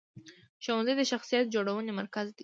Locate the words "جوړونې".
1.53-1.91